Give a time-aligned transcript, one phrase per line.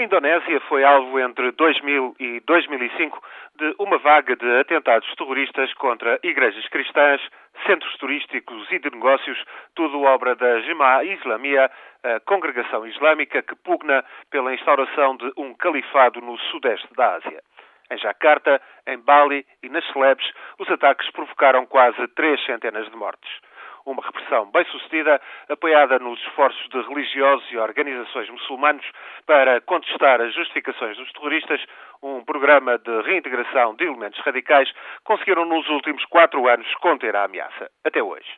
[0.00, 3.22] A Indonésia foi alvo entre 2000 e 2005
[3.56, 7.20] de uma vaga de atentados terroristas contra igrejas cristãs,
[7.66, 9.44] centros turísticos e de negócios,
[9.74, 11.70] tudo obra da Jemaah Islamia,
[12.02, 17.42] a congregação islâmica que pugna pela instauração de um califado no sudeste da Ásia.
[17.90, 23.30] Em Jakarta, em Bali e nas Celebes, os ataques provocaram quase três centenas de mortes
[23.86, 28.84] uma repressão bem-sucedida, apoiada nos esforços de religiosos e organizações muçulmanos
[29.26, 31.60] para contestar as justificações dos terroristas,
[32.02, 34.70] um programa de reintegração de elementos radicais,
[35.04, 38.28] conseguiram nos últimos quatro anos conter a ameaça, até hoje.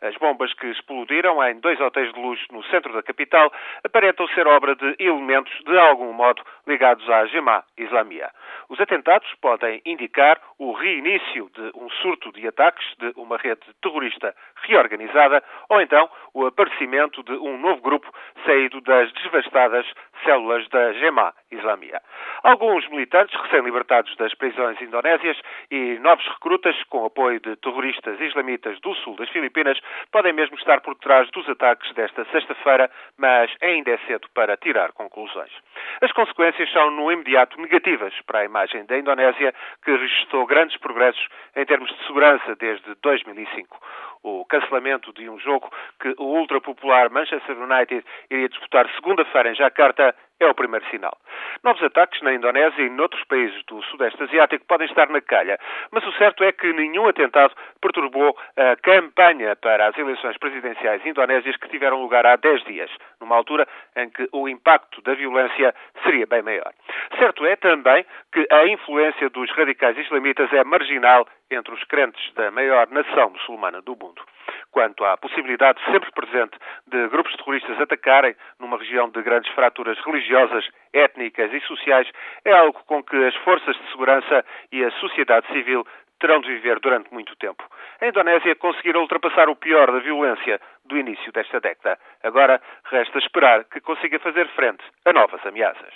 [0.00, 3.52] As bombas que explodiram em dois hotéis de luxo no centro da capital
[3.82, 8.30] aparentam ser obra de elementos de algum modo ligados à Jemaah Islamia.
[8.68, 14.34] Os atentados podem indicar o reinício de um surto de ataques de uma rede terrorista
[14.62, 18.12] reorganizada ou então o aparecimento de um novo grupo
[18.44, 19.86] saído das devastadas
[20.24, 22.00] células da Jemaah Islamia.
[22.42, 25.36] Alguns militantes recém-libertados das prisões indonésias
[25.70, 29.78] e novos recrutas com apoio de terroristas islamitas do sul das Filipinas
[30.12, 34.92] podem mesmo estar por trás dos ataques desta sexta-feira, mas ainda é cedo para tirar
[34.92, 35.52] conclusões.
[36.00, 39.54] As consequências são no imediato negativas para a imagem da Indonésia,
[39.84, 43.78] que registrou grandes progressos em termos de segurança desde 2005.
[44.22, 50.14] O cancelamento de um jogo que o ultrapopular Manchester United iria disputar segunda-feira em Jakarta
[50.40, 51.16] é o primeiro sinal.
[51.64, 55.58] Novos ataques na Indonésia e noutros países do Sudeste Asiático podem estar na calha,
[55.90, 61.56] mas o certo é que nenhum atentado perturbou a campanha para as eleições presidenciais indonésias
[61.56, 66.26] que tiveram lugar há 10 dias, numa altura em que o impacto da violência seria
[66.26, 66.72] bem maior.
[67.18, 72.50] Certo é também que a influência dos radicais islamitas é marginal entre os crentes da
[72.50, 74.22] maior nação muçulmana do mundo
[74.70, 80.68] quanto à possibilidade sempre presente de grupos terroristas atacarem numa região de grandes fraturas religiosas,
[80.92, 82.08] étnicas e sociais,
[82.44, 85.86] é algo com que as forças de segurança e a sociedade civil
[86.20, 87.64] terão de viver durante muito tempo.
[88.00, 91.98] A Indonésia conseguiu ultrapassar o pior da violência do início desta década.
[92.22, 95.94] Agora resta esperar que consiga fazer frente a novas ameaças.